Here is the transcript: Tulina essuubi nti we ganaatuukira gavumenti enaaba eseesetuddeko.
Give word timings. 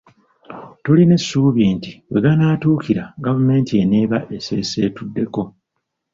Tulina 0.83 1.13
essuubi 1.19 1.63
nti 1.75 1.91
we 2.11 2.17
ganaatuukira 2.25 3.03
gavumenti 3.25 3.73
enaaba 3.83 4.17
eseesetuddeko. 4.35 5.41